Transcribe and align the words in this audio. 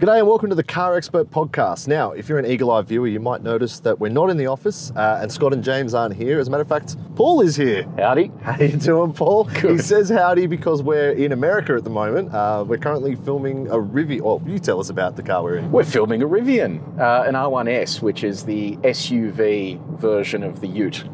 G'day 0.00 0.20
and 0.20 0.26
welcome 0.26 0.48
to 0.48 0.54
the 0.54 0.64
Car 0.64 0.96
Expert 0.96 1.30
Podcast. 1.30 1.86
Now, 1.86 2.12
if 2.12 2.26
you're 2.26 2.38
an 2.38 2.46
eagle 2.46 2.70
eye 2.70 2.80
viewer, 2.80 3.06
you 3.06 3.20
might 3.20 3.42
notice 3.42 3.80
that 3.80 4.00
we're 4.00 4.08
not 4.08 4.30
in 4.30 4.38
the 4.38 4.46
office 4.46 4.90
uh, 4.96 5.18
and 5.20 5.30
Scott 5.30 5.52
and 5.52 5.62
James 5.62 5.92
aren't 5.92 6.14
here. 6.14 6.40
As 6.40 6.48
a 6.48 6.50
matter 6.50 6.62
of 6.62 6.70
fact, 6.70 6.96
Paul 7.16 7.42
is 7.42 7.54
here. 7.54 7.86
Howdy. 7.98 8.32
How 8.40 8.56
you 8.58 8.78
doing, 8.78 9.12
Paul? 9.12 9.44
Good. 9.44 9.72
He 9.72 9.76
says 9.76 10.08
howdy 10.08 10.46
because 10.46 10.82
we're 10.82 11.10
in 11.10 11.32
America 11.32 11.74
at 11.74 11.84
the 11.84 11.90
moment. 11.90 12.32
Uh, 12.32 12.64
we're 12.66 12.78
currently 12.78 13.14
filming 13.14 13.66
a 13.68 13.74
Rivian. 13.74 14.22
Well, 14.22 14.42
you 14.46 14.58
tell 14.58 14.80
us 14.80 14.88
about 14.88 15.16
the 15.16 15.22
car 15.22 15.42
we're 15.42 15.56
in. 15.56 15.70
We're 15.70 15.84
filming 15.84 16.22
a 16.22 16.26
Rivian, 16.26 16.80
uh, 16.98 17.24
an 17.28 17.34
R1S, 17.34 18.00
which 18.00 18.24
is 18.24 18.42
the 18.44 18.76
SUV 18.78 19.98
version 19.98 20.42
of 20.42 20.62
the 20.62 20.68
Ute, 20.68 21.04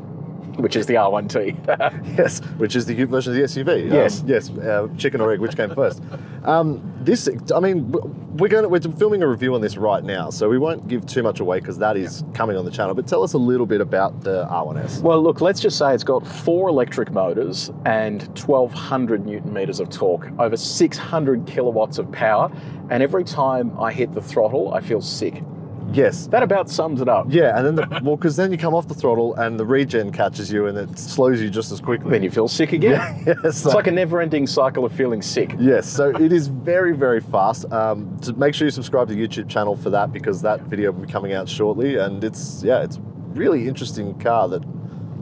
which 0.61 0.77
is 0.77 0.87
the 0.87 0.95
R1T. 0.95 2.07
Yes, 2.17 2.39
which 2.59 2.77
is 2.77 2.87
the 2.87 2.95
Ute 2.95 3.09
version 3.09 3.33
of 3.33 3.37
the 3.37 3.43
SUV. 3.43 3.91
Yes. 3.91 4.21
Um, 4.21 4.29
yes. 4.29 4.51
Uh, 4.51 4.87
chicken 4.97 5.21
or 5.21 5.33
egg, 5.33 5.41
which 5.41 5.57
came 5.57 5.75
first? 5.75 6.01
Um, 6.45 6.81
this, 7.03 7.29
I 7.53 7.59
mean, 7.59 7.93
we're 8.39 8.49
going 8.49 8.63
to, 8.63 8.69
we're 8.69 8.81
filming 8.81 9.23
a 9.23 9.29
review 9.29 9.55
on 9.55 9.61
this 9.61 9.77
right 9.77 10.05
now, 10.05 10.31
so 10.31 10.49
we 10.49 10.59
won't 10.59 10.89
give 10.89 11.07
too 11.07 11.23
much 11.23 11.41
away 11.41 11.61
because 11.61 11.79
that 11.79 11.97
is 11.97 12.25
coming 12.35 12.57
on 12.57 12.65
the 12.65 12.71
channel. 12.71 12.95
But 12.95 13.07
tell 13.07 13.23
us 13.23 13.33
a 13.33 13.39
little 13.39 13.67
bit 13.67 13.81
about 13.81 14.23
the 14.23 14.47
R1S. 14.47 15.01
well, 15.01 15.23
look, 15.23 15.41
let's 15.41 15.61
just 15.61 15.79
say 15.79 15.95
it's 15.95 16.05
got 16.05 16.27
four 16.27 16.69
electric 16.69 17.11
motors 17.11 17.71
and 17.85 18.23
1,200 18.39 19.25
newton 19.25 19.53
meters 19.53 19.81
of 19.81 19.89
torque, 19.91 20.29
over 20.39 20.57
600 20.57 21.47
kilowatts 21.47 21.99
of 21.99 22.11
power, 22.13 22.51
and 22.91 23.03
every 23.03 23.25
time 23.25 23.79
I 23.81 23.93
hit 23.93 24.13
the 24.13 24.23
throttle, 24.23 24.75
I 24.75 24.81
feel 24.81 25.01
sick. 25.01 25.43
Yes. 25.93 26.27
That 26.29 26.43
about 26.43 26.69
sums 26.71 27.01
it 27.01 27.09
up. 27.09 27.27
Yeah, 27.29 27.57
and 27.57 27.67
then 27.67 27.75
the, 27.77 28.01
well, 28.05 28.17
because 28.17 28.37
then 28.37 28.51
you 28.53 28.59
come 28.59 28.75
off 28.75 28.89
the 28.89 28.95
throttle 28.95 29.35
and 29.37 29.59
the 29.59 29.65
regen 29.65 30.13
catches 30.13 30.51
you 30.53 30.67
and 30.67 30.77
it 30.77 30.99
slows 30.99 31.41
you 31.41 31.49
just 31.51 31.73
as 31.73 31.81
quickly. 31.81 32.11
Then 32.11 32.23
you 32.23 32.31
feel 32.31 32.49
sick 32.49 32.73
again. 32.73 33.23
yes, 33.27 33.37
It's 33.45 33.59
so- 33.63 33.71
like 33.71 33.87
a 33.87 33.91
never-ending 33.93 34.47
cycle 34.47 34.85
of 34.85 34.93
feeling 34.93 35.23
sick. 35.23 35.55
yes. 35.59 35.87
So 35.89 36.11
it 36.11 36.33
is 36.33 36.49
very, 36.49 36.95
very 36.95 37.21
fast. 37.21 37.71
Um, 37.73 38.19
to 38.23 38.33
make 38.35 38.55
sure 38.55 38.67
you 38.67 38.71
subscribe 38.73 39.09
to 39.09 39.15
the 39.15 39.27
YouTube 39.29 39.49
channel 39.49 39.77
for 39.77 39.91
that 39.91 40.13
because 40.13 40.43
that 40.43 40.61
video 40.63 40.93
will 40.93 41.07
be 41.07 41.13
coming 41.13 41.33
out 41.33 41.49
shortly. 41.49 41.97
And 41.97 42.23
it's 42.25 42.63
yeah, 42.63 42.83
it's 42.83 42.99
really 43.35 43.69
interesting 43.69 44.19
car 44.19 44.49
that 44.49 44.63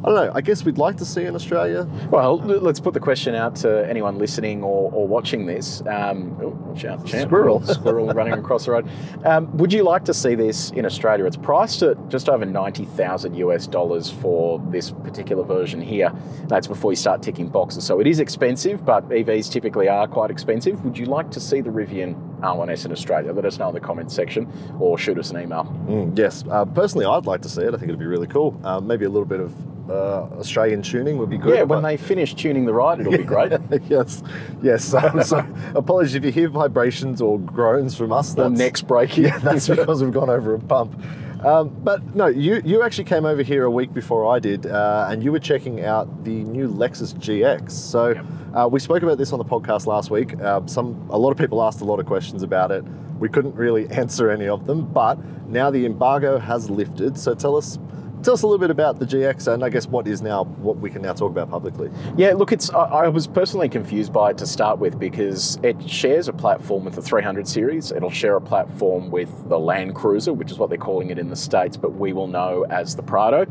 I 0.04 0.08
don't 0.08 0.26
know. 0.26 0.32
I 0.34 0.42
guess 0.42 0.66
we'd 0.66 0.76
like 0.76 0.98
to 0.98 1.04
see 1.06 1.24
in 1.24 1.34
Australia. 1.34 1.88
Well, 2.10 2.36
let's 2.36 2.78
put 2.78 2.92
the 2.92 3.00
question 3.00 3.34
out 3.34 3.56
to 3.56 3.88
anyone 3.88 4.18
listening 4.18 4.62
or, 4.62 4.92
or 4.92 5.08
watching 5.08 5.46
this. 5.46 5.80
Um, 5.86 6.38
oh, 6.42 6.48
watch 6.48 6.84
out, 6.84 7.06
champ. 7.06 7.30
Squirrel. 7.30 7.62
Squirrel 7.66 8.08
running 8.08 8.34
across 8.34 8.66
the 8.66 8.72
road. 8.72 8.88
Um, 9.24 9.56
would 9.56 9.72
you 9.72 9.82
like 9.82 10.04
to 10.04 10.12
see 10.12 10.34
this 10.34 10.72
in 10.72 10.84
Australia? 10.84 11.24
It's 11.24 11.38
priced 11.38 11.82
at 11.82 12.10
just 12.10 12.28
over 12.28 12.44
90,000 12.44 13.34
US 13.36 13.66
dollars 13.66 14.10
for 14.10 14.62
this 14.68 14.90
particular 14.90 15.42
version 15.42 15.80
here. 15.80 16.12
That's 16.48 16.66
before 16.66 16.92
you 16.92 16.96
start 16.96 17.22
ticking 17.22 17.48
boxes. 17.48 17.84
So 17.84 17.98
it 17.98 18.06
is 18.06 18.20
expensive, 18.20 18.84
but 18.84 19.08
EVs 19.08 19.50
typically 19.50 19.88
are 19.88 20.06
quite 20.06 20.30
expensive. 20.30 20.84
Would 20.84 20.98
you 20.98 21.06
like 21.06 21.30
to 21.30 21.40
see 21.40 21.62
the 21.62 21.70
Rivian 21.70 22.14
R1S 22.40 22.84
in 22.84 22.92
Australia? 22.92 23.32
Let 23.32 23.46
us 23.46 23.58
know 23.58 23.68
in 23.68 23.74
the 23.74 23.80
comments 23.80 24.14
section 24.14 24.52
or 24.78 24.98
shoot 24.98 25.18
us 25.18 25.30
an 25.30 25.40
email. 25.40 25.64
Mm, 25.88 26.18
yes. 26.18 26.44
Uh, 26.50 26.66
personally, 26.66 27.06
I'd 27.06 27.24
like 27.24 27.40
to 27.40 27.48
see 27.48 27.62
it. 27.62 27.68
I 27.68 27.78
think 27.78 27.84
it'd 27.84 27.98
be 27.98 28.04
really 28.04 28.26
cool. 28.26 28.60
Uh, 28.62 28.80
maybe 28.80 29.06
a 29.06 29.08
little 29.08 29.24
bit 29.24 29.40
of 29.40 29.54
uh, 29.88 30.28
Australian 30.38 30.82
tuning 30.82 31.18
would 31.18 31.30
be 31.30 31.38
good. 31.38 31.54
Yeah, 31.56 31.62
when 31.62 31.82
they 31.82 31.96
finish 31.96 32.34
tuning 32.34 32.64
the 32.64 32.72
ride, 32.72 33.00
it'll 33.00 33.12
be 33.12 33.18
great. 33.24 33.52
yes, 33.88 34.22
yes. 34.62 34.94
Um, 34.94 35.22
so, 35.22 35.46
apologies 35.74 36.14
if 36.14 36.24
you 36.24 36.32
hear 36.32 36.48
vibrations 36.48 37.20
or 37.20 37.38
groans 37.38 37.96
from 37.96 38.12
us. 38.12 38.36
Or 38.38 38.48
necks 38.50 38.82
breaking. 38.82 39.24
Yeah, 39.24 39.38
that's 39.38 39.68
because 39.68 40.02
we've 40.02 40.12
gone 40.12 40.30
over 40.30 40.54
a 40.54 40.58
pump. 40.58 41.00
Um, 41.44 41.68
but 41.84 42.14
no, 42.14 42.26
you 42.26 42.62
you 42.64 42.82
actually 42.82 43.04
came 43.04 43.26
over 43.26 43.42
here 43.42 43.64
a 43.64 43.70
week 43.70 43.92
before 43.92 44.34
I 44.34 44.38
did, 44.38 44.64
uh, 44.66 45.08
and 45.10 45.22
you 45.22 45.30
were 45.30 45.38
checking 45.38 45.84
out 45.84 46.24
the 46.24 46.42
new 46.44 46.68
Lexus 46.68 47.12
GX. 47.14 47.70
So 47.70 48.08
Yep. 48.08 48.24
uh, 48.54 48.68
we 48.70 48.80
spoke 48.80 49.02
about 49.02 49.18
this 49.18 49.32
on 49.32 49.38
the 49.38 49.44
podcast 49.44 49.86
last 49.86 50.10
week. 50.10 50.40
Uh, 50.40 50.62
some 50.66 51.06
a 51.10 51.18
lot 51.18 51.30
of 51.32 51.36
people 51.36 51.62
asked 51.62 51.82
a 51.82 51.84
lot 51.84 52.00
of 52.00 52.06
questions 52.06 52.42
about 52.42 52.70
it. 52.70 52.82
We 53.18 53.28
couldn't 53.28 53.54
really 53.56 53.88
answer 53.90 54.30
any 54.30 54.48
of 54.48 54.66
them, 54.66 54.86
but 54.86 55.18
now 55.46 55.70
the 55.70 55.84
embargo 55.84 56.38
has 56.38 56.70
lifted. 56.70 57.18
So 57.18 57.34
tell 57.34 57.56
us. 57.56 57.78
Tell 58.24 58.32
us 58.32 58.40
a 58.40 58.46
little 58.46 58.58
bit 58.58 58.70
about 58.70 58.98
the 58.98 59.04
GX 59.04 59.52
and 59.52 59.62
I 59.62 59.68
guess 59.68 59.86
what 59.86 60.08
is 60.08 60.22
now 60.22 60.44
what 60.44 60.78
we 60.78 60.88
can 60.88 61.02
now 61.02 61.12
talk 61.12 61.30
about 61.30 61.50
publicly. 61.50 61.90
Yeah, 62.16 62.32
look, 62.32 62.52
it's 62.52 62.70
I, 62.70 62.84
I 62.84 63.08
was 63.08 63.26
personally 63.26 63.68
confused 63.68 64.14
by 64.14 64.30
it 64.30 64.38
to 64.38 64.46
start 64.46 64.78
with 64.78 64.98
because 64.98 65.58
it 65.62 65.76
shares 65.86 66.26
a 66.26 66.32
platform 66.32 66.86
with 66.86 66.94
the 66.94 67.02
300 67.02 67.46
series. 67.46 67.92
It'll 67.92 68.08
share 68.08 68.36
a 68.36 68.40
platform 68.40 69.10
with 69.10 69.28
the 69.50 69.58
Land 69.58 69.94
Cruiser, 69.94 70.32
which 70.32 70.50
is 70.50 70.56
what 70.56 70.70
they're 70.70 70.78
calling 70.78 71.10
it 71.10 71.18
in 71.18 71.28
the 71.28 71.36
states, 71.36 71.76
but 71.76 71.96
we 71.96 72.14
will 72.14 72.26
know 72.26 72.64
as 72.70 72.96
the 72.96 73.02
Prado, 73.02 73.44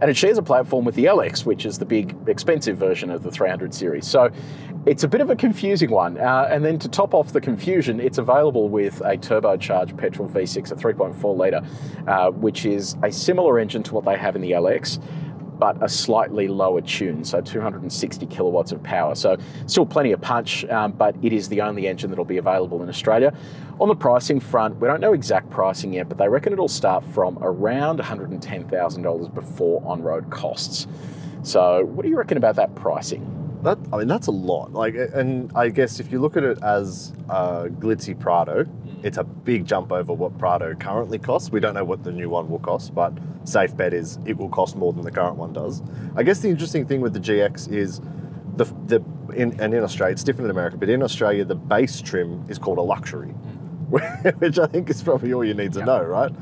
and 0.00 0.10
it 0.10 0.16
shares 0.16 0.38
a 0.38 0.42
platform 0.42 0.84
with 0.84 0.96
the 0.96 1.04
LX, 1.04 1.46
which 1.46 1.64
is 1.64 1.78
the 1.78 1.86
big 1.86 2.16
expensive 2.26 2.76
version 2.76 3.10
of 3.10 3.22
the 3.22 3.30
300 3.30 3.72
series. 3.72 4.08
So 4.08 4.32
it's 4.86 5.02
a 5.02 5.08
bit 5.08 5.20
of 5.20 5.30
a 5.30 5.36
confusing 5.36 5.90
one. 5.90 6.16
Uh, 6.16 6.48
and 6.50 6.64
then 6.64 6.78
to 6.78 6.88
top 6.88 7.12
off 7.12 7.32
the 7.32 7.40
confusion, 7.40 7.98
it's 7.98 8.18
available 8.18 8.68
with 8.68 9.00
a 9.00 9.16
turbocharged 9.16 9.96
petrol 9.96 10.28
V6, 10.28 10.70
a 10.70 10.76
3.4 10.76 11.36
litre, 11.36 11.62
uh, 12.06 12.30
which 12.30 12.64
is 12.64 12.96
a 13.02 13.10
similar 13.10 13.58
engine 13.58 13.82
to 13.82 13.94
what 13.94 14.04
they 14.04 14.15
have 14.16 14.36
in 14.36 14.42
the 14.42 14.52
LX 14.52 15.00
but 15.58 15.82
a 15.82 15.88
slightly 15.88 16.48
lower 16.48 16.80
tune, 16.80 17.24
so 17.24 17.40
260 17.40 18.26
kilowatts 18.26 18.72
of 18.72 18.82
power. 18.82 19.14
So 19.14 19.36
still 19.66 19.86
plenty 19.86 20.12
of 20.12 20.20
punch, 20.20 20.64
um, 20.66 20.92
but 20.92 21.16
it 21.22 21.32
is 21.32 21.48
the 21.48 21.60
only 21.62 21.86
engine 21.86 22.10
that'll 22.10 22.24
be 22.24 22.36
available 22.36 22.82
in 22.82 22.88
Australia. 22.88 23.32
On 23.80 23.88
the 23.88 23.94
pricing 23.94 24.40
front, 24.40 24.76
we 24.76 24.88
don't 24.88 25.00
know 25.00 25.12
exact 25.12 25.50
pricing 25.50 25.92
yet, 25.92 26.08
but 26.08 26.18
they 26.18 26.28
reckon 26.28 26.52
it'll 26.52 26.68
start 26.68 27.04
from 27.04 27.38
around 27.40 27.98
$110,000 28.00 29.34
before 29.34 29.82
on-road 29.84 30.30
costs. 30.30 30.86
So 31.42 31.84
what 31.84 32.02
do 32.02 32.08
you 32.08 32.16
reckon 32.16 32.36
about 32.36 32.56
that 32.56 32.74
pricing? 32.74 33.32
That 33.62 33.78
I 33.92 33.98
mean, 33.98 34.08
that's 34.08 34.26
a 34.26 34.32
lot. 34.32 34.72
Like, 34.72 34.94
and 34.94 35.50
I 35.54 35.68
guess 35.70 36.00
if 36.00 36.12
you 36.12 36.20
look 36.20 36.36
at 36.36 36.44
it 36.44 36.62
as 36.62 37.12
a 37.28 37.68
glitzy 37.68 38.18
Prado, 38.18 38.66
it's 39.06 39.18
a 39.18 39.24
big 39.24 39.66
jump 39.66 39.92
over 39.92 40.12
what 40.12 40.36
Prado 40.36 40.74
currently 40.74 41.18
costs. 41.18 41.50
We 41.50 41.60
don't 41.60 41.74
know 41.74 41.84
what 41.84 42.02
the 42.02 42.10
new 42.10 42.28
one 42.28 42.50
will 42.50 42.58
cost, 42.58 42.92
but 42.92 43.12
safe 43.44 43.76
bet 43.76 43.94
is 43.94 44.18
it 44.26 44.36
will 44.36 44.48
cost 44.48 44.74
more 44.74 44.92
than 44.92 45.04
the 45.04 45.12
current 45.12 45.36
one 45.36 45.52
does. 45.52 45.80
I 46.16 46.24
guess 46.24 46.40
the 46.40 46.48
interesting 46.48 46.86
thing 46.86 47.00
with 47.00 47.12
the 47.14 47.20
GX 47.20 47.72
is 47.72 48.00
the 48.56 48.64
the 48.86 49.04
in, 49.34 49.58
and 49.60 49.72
in 49.72 49.84
Australia 49.84 50.12
it's 50.12 50.24
different 50.24 50.46
in 50.46 50.50
America, 50.50 50.76
but 50.76 50.88
in 50.88 51.04
Australia 51.04 51.44
the 51.44 51.54
base 51.54 52.00
trim 52.00 52.44
is 52.48 52.58
called 52.58 52.78
a 52.78 52.82
luxury, 52.82 53.32
mm. 53.32 54.34
which 54.40 54.58
I 54.58 54.66
think 54.66 54.90
is 54.90 55.02
probably 55.02 55.32
all 55.32 55.44
you 55.44 55.54
need 55.54 55.72
to 55.74 55.84
know, 55.84 56.02
right? 56.02 56.32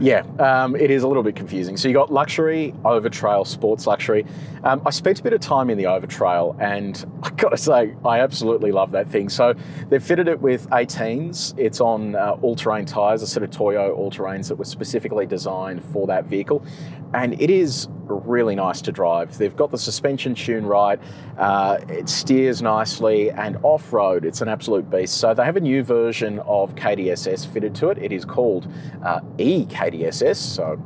Yeah, 0.00 0.22
um, 0.38 0.76
it 0.76 0.90
is 0.90 1.02
a 1.02 1.08
little 1.08 1.22
bit 1.22 1.36
confusing. 1.36 1.76
So 1.76 1.86
you 1.86 1.92
got 1.92 2.10
luxury, 2.10 2.72
Overtrail, 2.84 3.46
sports 3.46 3.86
luxury. 3.86 4.24
Um, 4.64 4.80
I 4.86 4.90
spent 4.90 5.20
a 5.20 5.22
bit 5.22 5.34
of 5.34 5.40
time 5.40 5.68
in 5.68 5.76
the 5.76 5.84
Overtrail, 5.84 6.58
and 6.58 7.04
I 7.22 7.28
got 7.30 7.50
to 7.50 7.58
say, 7.58 7.94
I 8.02 8.20
absolutely 8.20 8.72
love 8.72 8.92
that 8.92 9.08
thing. 9.08 9.28
So 9.28 9.54
they've 9.90 10.02
fitted 10.02 10.26
it 10.26 10.40
with 10.40 10.68
18s. 10.70 11.52
It's 11.58 11.82
on 11.82 12.14
uh, 12.14 12.38
all-terrain 12.40 12.86
tires, 12.86 13.20
a 13.20 13.26
set 13.26 13.42
of 13.42 13.50
Toyo 13.50 13.92
all-terrains 13.94 14.48
that 14.48 14.54
were 14.54 14.64
specifically 14.64 15.26
designed 15.26 15.84
for 15.84 16.06
that 16.06 16.24
vehicle, 16.24 16.64
and 17.12 17.38
it 17.40 17.50
is 17.50 17.88
really 18.16 18.54
nice 18.54 18.80
to 18.82 18.92
drive. 18.92 19.36
They've 19.38 19.54
got 19.54 19.70
the 19.70 19.78
suspension 19.78 20.34
tune 20.34 20.66
right. 20.66 21.00
Uh, 21.38 21.78
it 21.88 22.08
steers 22.08 22.62
nicely, 22.62 23.30
and 23.30 23.58
off-road, 23.62 24.24
it's 24.24 24.40
an 24.40 24.48
absolute 24.48 24.90
beast. 24.90 25.18
So 25.18 25.34
they 25.34 25.44
have 25.44 25.56
a 25.56 25.60
new 25.60 25.82
version 25.82 26.38
of 26.40 26.74
KDSS 26.74 27.46
fitted 27.46 27.74
to 27.76 27.90
it. 27.90 27.98
It 27.98 28.12
is 28.12 28.24
called 28.24 28.68
uh, 29.04 29.20
eKDSS. 29.38 30.36
So 30.36 30.76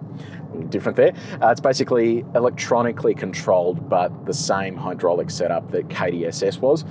different 0.69 0.97
there. 0.97 1.13
Uh, 1.43 1.49
it's 1.49 1.61
basically 1.61 2.25
electronically 2.35 3.15
controlled, 3.15 3.89
but 3.89 4.27
the 4.27 4.35
same 4.35 4.77
hydraulic 4.77 5.31
setup 5.31 5.71
that 5.73 5.89
KDSS 5.89 6.61
was. 6.61 6.85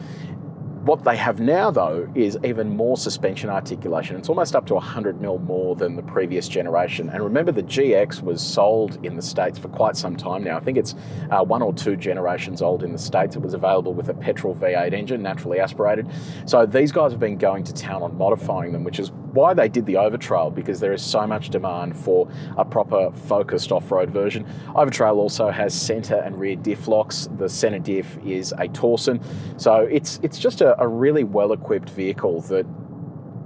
What 0.84 1.06
they 1.06 1.16
have 1.16 1.40
now, 1.40 1.72
though, 1.72 2.12
is 2.14 2.38
even 2.44 2.76
more 2.76 2.98
suspension 2.98 3.50
articulation. 3.50 4.18
It's 4.18 4.28
almost 4.28 4.54
up 4.54 4.66
to 4.66 4.74
100 4.74 5.22
mil 5.22 5.40
more 5.40 5.78
than 5.78 5.96
the 5.96 6.02
previous 6.04 6.50
generation. 6.50 7.10
And 7.10 7.24
remember, 7.24 7.54
the 7.54 7.64
GX 7.64 8.22
was 8.22 8.42
sold 8.42 9.00
in 9.06 9.16
the 9.16 9.22
States 9.22 9.58
for 9.58 9.70
quite 9.70 9.96
some 9.96 10.18
time 10.18 10.44
now. 10.44 10.58
I 10.58 10.60
think 10.60 10.78
it's 10.78 10.94
uh, 11.32 11.42
one 11.42 11.62
or 11.62 11.74
two 11.74 11.96
generations 11.96 12.62
old 12.62 12.84
in 12.84 12.92
the 12.92 12.98
States. 12.98 13.38
It 13.38 13.42
was 13.42 13.54
available 13.54 13.94
with 13.94 14.10
a 14.10 14.14
petrol 14.14 14.54
V8 14.56 14.92
engine, 14.92 15.22
naturally 15.22 15.62
aspirated. 15.62 16.10
So 16.46 16.66
these 16.66 16.92
guys 16.92 17.12
have 17.12 17.20
been 17.20 17.38
going 17.38 17.64
to 17.64 17.74
town 17.74 18.04
on 18.04 18.18
modifying 18.18 18.74
them, 18.74 18.84
which 18.84 19.00
is 19.00 19.14
why 19.34 19.54
they 19.54 19.68
did 19.68 19.86
the 19.86 19.96
Overtrail, 19.96 20.53
because 20.53 20.80
there 20.80 20.94
is 20.94 21.02
so 21.02 21.26
much 21.28 21.50
demand 21.50 21.97
for 21.97 22.30
a 22.58 22.64
proper 22.64 23.12
focused 23.12 23.72
off 23.72 23.91
road 23.91 24.12
version. 24.12 24.46
Overtrail 24.76 25.16
also 25.16 25.50
has 25.50 25.74
center 25.74 26.16
and 26.16 26.40
rear 26.40 26.56
diff 26.56 26.88
locks. 26.88 27.28
The 27.38 27.50
center 27.50 27.80
diff 27.80 28.18
is 28.24 28.52
a 28.53 28.68
Torsen. 28.68 29.22
So 29.59 29.82
it's, 29.82 30.20
it's 30.24 30.38
just 30.38 30.62
a, 30.62 30.80
a 30.82 30.88
really 30.88 31.24
well 31.24 31.52
equipped 31.52 31.90
vehicle 31.90 32.41
that 32.41 32.66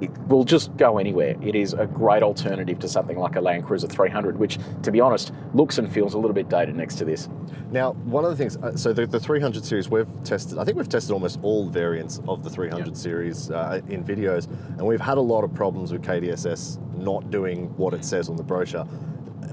it 0.02 0.16
will 0.28 0.44
just 0.44 0.76
go 0.78 0.98
anywhere. 0.98 1.36
It 1.42 1.56
is 1.56 1.74
a 1.74 1.86
great 1.88 2.22
alternative 2.24 2.80
to 2.80 2.88
something 2.88 3.18
like 3.18 3.36
a 3.36 3.42
Land 3.42 3.66
Cruiser 3.66 3.88
300, 3.88 4.38
which, 4.38 4.60
to 4.84 4.92
be 4.92 5.00
honest, 5.02 5.32
looks 5.54 5.78
and 5.78 5.92
feels 5.92 6.14
a 6.14 6.18
little 6.18 6.34
bit 6.34 6.50
dated 6.50 6.76
next 6.76 6.96
to 6.96 7.06
this. 7.06 7.30
Now, 7.72 7.94
one 7.94 8.24
of 8.24 8.30
the 8.32 8.38
things, 8.38 8.58
uh, 8.58 8.76
so 8.76 8.94
the, 8.94 9.06
the 9.08 9.20
300 9.20 9.66
series, 9.66 9.90
we've 9.90 10.08
tested, 10.24 10.58
I 10.60 10.64
think 10.64 10.78
we've 10.78 10.88
tested 10.88 11.12
almost 11.14 11.40
all 11.42 11.68
variants 11.68 12.22
of 12.28 12.44
the 12.44 12.50
300 12.50 12.88
Yeah. 12.88 12.94
series 12.94 13.50
uh, 13.52 13.82
in 13.90 14.04
videos, 14.04 14.48
and 14.78 14.82
we've 14.86 15.02
had 15.02 15.18
a 15.18 15.22
lot 15.22 15.44
of 15.44 15.54
problems 15.54 15.92
with 15.92 16.04
KDSS 16.04 16.80
not 16.98 17.30
doing 17.32 17.66
what 17.78 17.94
it 17.94 18.06
says 18.06 18.30
on 18.30 18.36
the 18.36 18.44
brochure. 18.44 18.86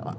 Uh, 0.04 0.14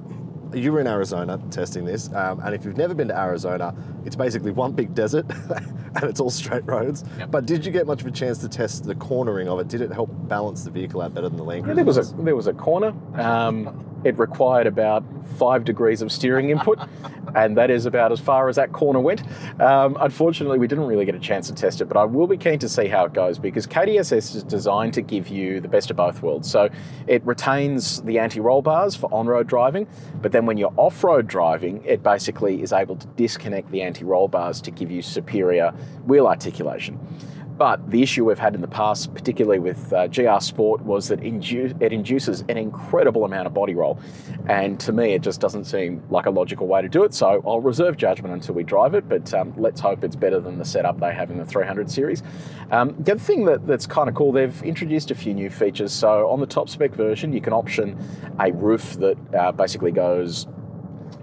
You 0.53 0.71
were 0.71 0.79
in 0.79 0.87
Arizona 0.87 1.39
testing 1.51 1.85
this, 1.85 2.11
um, 2.13 2.39
and 2.39 2.55
if 2.55 2.65
you've 2.65 2.77
never 2.77 2.93
been 2.93 3.09
to 3.09 3.17
Arizona, 3.19 3.75
it's 4.05 4.15
basically 4.15 4.51
one 4.51 4.71
big 4.71 4.93
desert, 4.95 5.25
and 6.01 6.09
it's 6.09 6.19
all 6.19 6.29
straight 6.29 6.65
roads. 6.65 7.03
Yep. 7.17 7.31
But 7.31 7.45
did 7.45 7.65
you 7.65 7.71
get 7.71 7.87
much 7.87 8.01
of 8.01 8.07
a 8.07 8.11
chance 8.11 8.39
to 8.39 8.49
test 8.49 8.83
the 8.83 8.95
cornering 8.95 9.47
of 9.47 9.59
it? 9.59 9.67
Did 9.67 9.81
it 9.81 9.91
help 9.91 10.09
balance 10.27 10.63
the 10.63 10.71
vehicle 10.71 11.01
out 11.01 11.13
better 11.13 11.29
than 11.29 11.37
the 11.37 11.43
Land 11.43 11.67
Yeah, 11.67 11.73
there 11.73 11.85
was 11.85 11.97
a 11.97 12.15
there 12.23 12.35
was 12.35 12.47
a 12.47 12.53
corner. 12.53 12.93
Um, 13.15 13.85
it 14.05 14.17
required 14.19 14.67
about 14.67 15.03
five 15.37 15.65
degrees 15.65 16.01
of 16.01 16.11
steering 16.11 16.51
input, 16.51 16.79
and 17.35 17.57
that 17.57 17.69
is 17.69 17.85
about 17.85 18.11
as 18.11 18.19
far 18.19 18.47
as 18.47 18.55
that 18.55 18.71
corner 18.71 18.99
went. 18.99 19.23
Um, 19.59 19.97
unfortunately, 19.99 20.59
we 20.59 20.67
didn't 20.67 20.85
really 20.85 21.05
get 21.05 21.15
a 21.15 21.19
chance 21.19 21.47
to 21.47 21.53
test 21.53 21.81
it, 21.81 21.85
but 21.85 21.97
I 21.97 22.05
will 22.05 22.27
be 22.27 22.37
keen 22.37 22.59
to 22.59 22.69
see 22.69 22.87
how 22.87 23.05
it 23.05 23.13
goes 23.13 23.39
because 23.39 23.67
KDSS 23.67 24.35
is 24.35 24.43
designed 24.43 24.93
to 24.93 25.01
give 25.01 25.27
you 25.27 25.59
the 25.59 25.67
best 25.67 25.89
of 25.89 25.97
both 25.97 26.21
worlds. 26.21 26.49
So 26.49 26.69
it 27.07 27.25
retains 27.25 28.01
the 28.03 28.19
anti-roll 28.19 28.61
bars 28.61 28.95
for 28.95 29.11
on-road 29.13 29.47
driving, 29.47 29.87
but 30.21 30.31
then 30.31 30.45
when 30.45 30.57
you're 30.57 30.73
off-road 30.77 31.27
driving, 31.27 31.83
it 31.83 32.03
basically 32.03 32.61
is 32.61 32.71
able 32.71 32.95
to 32.95 33.07
disconnect 33.07 33.71
the 33.71 33.81
anti-roll 33.81 34.27
bars 34.27 34.61
to 34.61 34.71
give 34.71 34.91
you 34.91 35.01
superior 35.01 35.71
wheel 36.05 36.27
articulation. 36.27 36.99
But 37.57 37.89
the 37.89 38.03
issue 38.03 38.25
we've 38.25 38.39
had 38.39 38.53
in 38.53 38.61
the 38.61 38.67
past, 38.67 39.13
particularly 39.13 39.59
with 39.59 39.93
uh, 39.93 40.07
GR 40.07 40.39
Sport, 40.39 40.81
was 40.81 41.07
that 41.07 41.21
indu- 41.21 41.81
it 41.81 41.93
induces 41.93 42.41
an 42.49 42.57
incredible 42.57 43.23
amount 43.23 43.47
of 43.47 43.53
body 43.53 43.73
roll. 43.73 43.97
And 44.47 44.79
to 44.81 44.91
me, 44.91 45.13
it 45.13 45.21
just 45.21 45.39
doesn't 45.39 45.63
seem 45.65 46.03
like 46.09 46.25
a 46.25 46.29
logical 46.29 46.67
way 46.67 46.81
to 46.81 46.89
do 46.89 47.03
it. 47.03 47.13
So 47.13 47.41
I'll 47.47 47.61
reserve 47.61 47.95
judgment 47.95 48.33
until 48.33 48.55
we 48.55 48.63
drive 48.63 48.93
it, 48.93 49.07
but 49.07 49.33
um, 49.33 49.53
let's 49.57 49.79
hope 49.79 50.03
it's 50.03 50.15
better 50.15 50.39
than 50.39 50.57
the 50.57 50.65
setup 50.65 50.99
they 50.99 51.13
have 51.13 51.31
in 51.31 51.37
the 51.37 51.45
300 51.45 51.89
series. 51.89 52.23
Um, 52.71 52.95
the 52.99 53.13
other 53.13 53.21
thing 53.21 53.45
that, 53.45 53.65
that's 53.65 53.87
kind 53.87 54.09
of 54.09 54.15
cool, 54.15 54.31
they've 54.31 54.61
introduced 54.63 55.11
a 55.11 55.15
few 55.15 55.33
new 55.33 55.49
features. 55.49 55.93
So 55.93 56.29
on 56.29 56.41
the 56.41 56.47
top 56.47 56.67
spec 56.67 56.91
version, 56.91 57.31
you 57.31 57.41
can 57.41 57.53
option 57.53 57.97
a 58.39 58.51
roof 58.51 58.93
that 58.99 59.17
uh, 59.33 59.51
basically 59.53 59.91
goes 59.91 60.47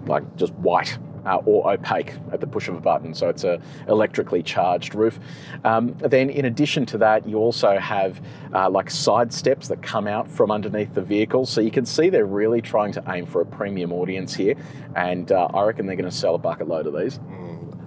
like 0.07 0.35
just 0.35 0.53
white 0.55 0.97
uh, 1.25 1.37
or 1.45 1.71
opaque 1.71 2.13
at 2.31 2.39
the 2.39 2.47
push 2.47 2.67
of 2.67 2.75
a 2.75 2.79
button. 2.79 3.13
So 3.13 3.29
it's 3.29 3.43
a 3.43 3.61
electrically 3.87 4.43
charged 4.43 4.95
roof. 4.95 5.19
Um, 5.63 5.95
then, 5.99 6.29
in 6.29 6.45
addition 6.45 6.85
to 6.87 6.97
that, 6.99 7.27
you 7.27 7.37
also 7.37 7.77
have 7.77 8.21
uh, 8.53 8.69
like 8.69 8.89
side 8.89 9.33
steps 9.33 9.67
that 9.67 9.81
come 9.81 10.07
out 10.07 10.29
from 10.29 10.51
underneath 10.51 10.93
the 10.93 11.01
vehicle. 11.01 11.45
So 11.45 11.61
you 11.61 11.71
can 11.71 11.85
see 11.85 12.09
they're 12.09 12.25
really 12.25 12.61
trying 12.61 12.91
to 12.93 13.03
aim 13.07 13.25
for 13.25 13.41
a 13.41 13.45
premium 13.45 13.91
audience 13.91 14.33
here, 14.33 14.55
and 14.95 15.31
uh, 15.31 15.45
I 15.53 15.63
reckon 15.63 15.85
they're 15.85 15.95
going 15.95 16.09
to 16.09 16.15
sell 16.15 16.35
a 16.35 16.39
bucket 16.39 16.67
load 16.67 16.87
of 16.87 16.93
these. 16.97 17.19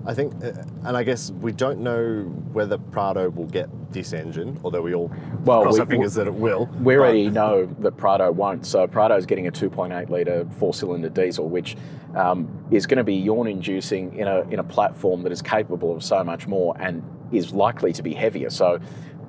I 0.06 0.14
think, 0.14 0.32
uh, 0.44 0.53
and 0.85 0.97
I 0.97 1.03
guess 1.03 1.32
we 1.32 1.50
don't 1.53 1.81
know 1.81 2.23
whether 2.53 2.79
Prado 2.79 3.29
will 3.31 3.47
get 3.47 3.69
this 3.93 4.12
engine, 4.12 4.58
although 4.62 4.81
we 4.82 4.94
all 4.94 5.11
Well, 5.44 5.62
cross 5.62 5.75
we- 5.75 5.81
our 5.81 5.87
fingers 5.87 6.14
that 6.14 6.29
it 6.29 6.35
will. 6.35 6.67
We 6.82 6.94
But- 6.94 7.00
already 7.00 7.29
know 7.29 7.67
that 7.81 7.97
Prado 7.97 8.31
won't. 8.31 8.64
So 8.67 8.87
Prado 8.87 9.17
is 9.17 9.26
getting 9.26 9.49
a 9.49 9.50
2.8 9.50 10.08
litre 10.08 10.47
four-cylinder 10.50 11.08
diesel, 11.08 11.49
which 11.49 11.76
um, 12.14 12.49
is 12.70 12.87
going 12.87 12.97
to 12.99 13.05
be 13.05 13.14
yawn-inducing 13.14 14.14
in 14.17 14.26
a 14.26 14.41
in 14.50 14.58
a 14.58 14.64
platform 14.64 15.23
that 15.25 15.32
is 15.32 15.43
capable 15.43 15.94
of 15.94 16.03
so 16.03 16.25
much 16.25 16.47
more 16.49 16.75
and 16.81 17.02
is 17.31 17.52
likely 17.52 17.93
to 17.93 18.02
be 18.02 18.14
heavier. 18.14 18.49
So 18.49 18.79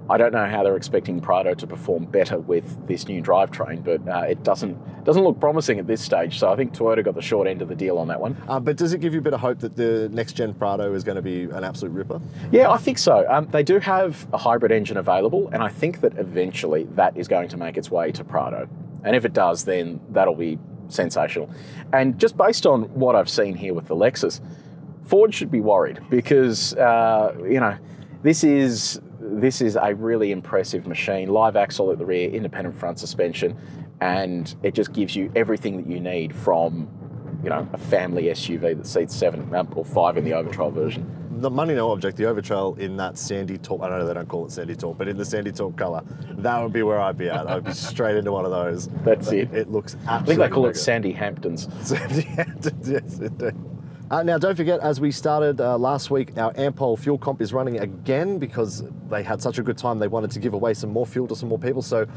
I 0.09 0.18
don't 0.18 0.31
know 0.31 0.45
how 0.45 0.63
they're 0.63 0.77
expecting 0.77 1.19
Prado 1.19 1.54
to 1.54 1.68
perform 1.68 2.06
better 2.06 2.39
with 2.39 2.88
this 2.88 3.07
new 3.07 3.21
drivetrain, 3.21 3.83
but 3.83 4.07
uh, 4.07 4.21
it 4.21 4.44
doesn't 4.44 4.77
doesn't 5.04 5.24
look 5.24 5.39
promising 5.39 5.80
at 5.80 5.88
this 5.88 6.01
stage. 6.01 6.38
So 6.39 6.51
I 6.51 6.56
think 6.56 6.74
Toyota 6.74 7.04
got 7.04 7.15
the 7.15 7.21
short 7.21 7.48
end 7.48 7.62
of 7.62 7.69
the 7.69 7.75
deal 7.75 7.98
on 7.98 8.07
that 8.09 8.19
one. 8.19 8.36
Uh, 8.48 8.59
but 8.59 8.75
does 8.75 8.94
it 8.94 9.00
give 9.00 9.13
you 9.13 9.19
a 9.19 9.24
bit 9.24 9.33
of 9.33 9.39
hope 9.39 9.59
that 9.59 9.75
the 9.75 10.09
next 10.12 10.33
gen 10.33 10.54
Prado 10.54 10.94
is 10.94 11.04
going 11.04 11.15
to 11.15 11.21
be 11.21 11.44
an 11.44 11.63
absolute 11.63 11.92
ripper? 11.92 12.19
Yeah, 12.51 12.69
I 12.69 12.77
think 12.77 12.98
so. 12.98 13.25
Um, 13.30 13.48
they 13.51 13.63
do 13.63 13.80
have 13.80 14.27
a 14.33 14.38
hybrid 14.38 14.71
engine 14.71 14.98
available, 14.98 15.50
and 15.54 15.63
I 15.63 15.69
think 15.69 16.01
that 16.01 16.18
eventually 16.18 16.86
that 16.95 17.15
is 17.15 17.27
going 17.27 17.50
to 17.50 17.57
make 17.57 17.77
its 17.77 17.89
way 17.89 18.12
to 18.12 18.24
Prado. 18.24 18.68
And 19.04 19.15
if 19.15 19.24
it 19.24 19.33
does, 19.33 19.63
then 19.63 20.01
that'll 20.09 20.36
be 20.36 20.59
sensational. 20.89 21.50
And 21.94 22.18
just 22.19 22.38
based 22.38 22.65
on 22.65 22.83
what 22.94 23.15
I've 23.15 23.30
seen 23.30 23.56
here 23.56 23.74
with 23.74 23.88
the 23.88 23.95
Lexus, 23.95 24.42
Ford 25.06 25.33
should 25.33 25.51
be 25.51 25.62
worried 25.62 26.00
because 26.09 26.75
uh, 26.75 27.33
you 27.44 27.59
know 27.59 27.77
this 28.24 28.44
is 28.44 29.00
this 29.41 29.61
is 29.61 29.77
a 29.81 29.93
really 29.93 30.31
impressive 30.31 30.87
machine. 30.87 31.29
Live 31.29 31.55
axle 31.55 31.91
at 31.91 31.99
the 31.99 32.05
rear, 32.05 32.29
independent 32.29 32.75
front 32.75 32.99
suspension, 32.99 33.55
and 34.01 34.55
it 34.63 34.73
just 34.73 34.93
gives 34.93 35.15
you 35.15 35.31
everything 35.35 35.77
that 35.77 35.87
you 35.87 35.99
need 35.99 36.35
from 36.35 36.89
you 37.43 37.49
know 37.49 37.67
a 37.73 37.77
family 37.77 38.23
SUV 38.23 38.75
that 38.75 38.87
seats 38.87 39.15
seven 39.15 39.53
um, 39.53 39.71
or 39.75 39.85
five 39.85 40.17
in 40.17 40.23
the 40.23 40.31
Overtrail 40.31 40.73
version. 40.73 41.13
The 41.39 41.51
money 41.51 41.75
no 41.75 41.91
object, 41.91 42.17
the 42.17 42.23
Overtrail 42.23 42.79
in 42.79 42.97
that 42.97 43.15
sandy 43.15 43.59
taupe, 43.59 43.83
I 43.83 43.89
know 43.89 44.07
they 44.07 44.13
don't 44.15 44.27
call 44.27 44.47
it 44.47 44.51
sandy 44.51 44.75
taupe, 44.75 44.97
but 44.97 45.07
in 45.07 45.17
the 45.17 45.25
sandy 45.25 45.51
taupe 45.51 45.77
colour, 45.77 46.01
that 46.39 46.59
would 46.63 46.73
be 46.73 46.81
where 46.81 46.99
I'd 46.99 47.15
be 47.15 47.29
at. 47.29 47.47
I'd 47.47 47.63
be 47.63 47.73
straight 47.73 48.17
into 48.17 48.31
one 48.31 48.43
of 48.43 48.49
those. 48.49 48.87
That's 49.03 49.31
it. 49.31 49.53
It 49.53 49.69
looks 49.69 49.95
absolutely 50.07 50.15
I 50.15 50.25
think 50.25 50.39
they 50.39 50.49
call 50.55 50.65
it 50.65 50.69
mega. 50.69 50.79
Sandy 50.79 51.11
Hamptons. 51.11 51.67
yes, 52.87 53.19
indeed. 53.19 53.53
Uh, 54.09 54.24
now, 54.24 54.38
don't 54.38 54.56
forget, 54.56 54.80
as 54.80 55.01
we 55.01 55.12
started 55.12 55.59
uh, 55.59 55.77
last 55.77 56.09
week, 56.09 56.38
our 56.38 56.54
Ampol 56.54 56.98
fuel 56.98 57.18
comp 57.18 57.42
is 57.42 57.51
running 57.51 57.80
again 57.80 58.39
because 58.39 58.86
they 59.09 59.21
had 59.21 59.42
such 59.42 59.57
a 59.57 59.62
good 59.62 59.77
time. 59.77 60.00
They 60.00 60.07
wanted 60.07 60.31
to 60.31 60.39
give 60.39 60.54
away 60.54 60.74
some 60.75 60.92
more 60.92 61.06
fuel 61.06 61.27
to 61.27 61.36
some 61.36 61.50
more 61.50 61.59
people. 61.59 61.81
So, 61.81 62.07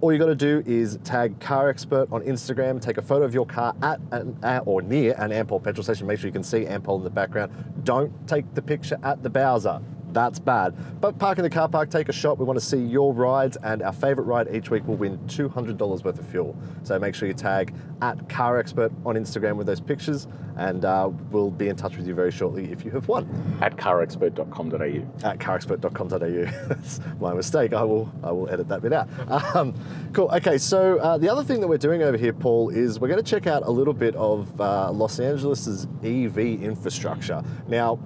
all 0.00 0.12
you 0.12 0.18
got 0.18 0.26
to 0.26 0.34
do 0.34 0.64
is 0.66 0.98
tag 1.04 1.38
Car 1.38 1.68
Expert 1.68 2.08
on 2.10 2.22
Instagram, 2.22 2.82
take 2.82 2.98
a 2.98 3.02
photo 3.02 3.24
of 3.24 3.32
your 3.32 3.46
car 3.46 3.76
at, 3.80 4.00
an, 4.10 4.36
at 4.42 4.64
or 4.66 4.82
near 4.82 5.14
an 5.18 5.30
Ampol 5.30 5.62
petrol 5.62 5.84
station. 5.84 6.08
Make 6.08 6.18
sure 6.18 6.26
you 6.26 6.32
can 6.32 6.42
see 6.42 6.64
Ampol 6.64 6.98
in 6.98 7.04
the 7.04 7.10
background. 7.10 7.52
Don't 7.84 8.12
take 8.26 8.52
the 8.54 8.62
picture 8.62 8.98
at 9.04 9.22
the 9.22 9.30
Bowser. 9.30 9.80
That's 10.12 10.38
bad. 10.38 10.74
But 11.00 11.18
park 11.18 11.38
in 11.38 11.44
the 11.44 11.50
car 11.50 11.68
park, 11.68 11.90
take 11.90 12.08
a 12.08 12.12
shot. 12.12 12.38
We 12.38 12.44
want 12.44 12.58
to 12.58 12.64
see 12.64 12.78
your 12.78 13.12
rides, 13.12 13.56
and 13.62 13.82
our 13.82 13.92
favorite 13.92 14.24
ride 14.24 14.54
each 14.54 14.70
week 14.70 14.86
will 14.86 14.96
win 14.96 15.18
$200 15.26 15.78
worth 16.04 16.18
of 16.18 16.26
fuel. 16.28 16.56
So 16.84 16.98
make 16.98 17.14
sure 17.14 17.28
you 17.28 17.34
tag 17.34 17.74
at 18.02 18.28
Car 18.28 18.58
Expert 18.58 18.92
on 19.04 19.14
Instagram 19.16 19.56
with 19.56 19.66
those 19.66 19.80
pictures, 19.80 20.26
and 20.56 20.84
uh, 20.84 21.10
we'll 21.30 21.50
be 21.50 21.68
in 21.68 21.76
touch 21.76 21.96
with 21.96 22.06
you 22.06 22.14
very 22.14 22.30
shortly 22.30 22.70
if 22.72 22.84
you 22.84 22.90
have 22.92 23.08
won. 23.08 23.58
at 23.60 23.76
carexpert.com.au. 23.76 25.26
At 25.28 25.38
carexpert.com.au. 25.38 26.68
That's 26.68 27.00
my 27.20 27.34
mistake. 27.34 27.72
I 27.74 27.82
will 27.82 28.12
I 28.22 28.32
will 28.32 28.48
edit 28.48 28.68
that 28.68 28.82
bit 28.82 28.92
out. 28.92 29.08
Um, 29.56 29.74
cool. 30.12 30.30
Okay. 30.32 30.58
So 30.58 30.98
uh, 30.98 31.18
the 31.18 31.28
other 31.28 31.44
thing 31.44 31.60
that 31.60 31.68
we're 31.68 31.78
doing 31.78 32.02
over 32.02 32.16
here, 32.16 32.32
Paul, 32.32 32.70
is 32.70 33.00
we're 33.00 33.08
going 33.08 33.22
to 33.22 33.30
check 33.30 33.46
out 33.46 33.62
a 33.64 33.70
little 33.70 33.94
bit 33.94 34.14
of 34.16 34.60
uh, 34.60 34.90
Los 34.92 35.20
Angeles's 35.20 35.86
EV 36.02 36.38
infrastructure. 36.38 37.42
Now. 37.68 37.98